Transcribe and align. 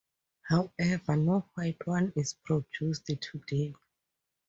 However, 0.47 1.15
no 1.15 1.45
white 1.53 1.85
wine 1.85 2.11
is 2.15 2.33
produced 2.33 3.05
today. 3.05 3.75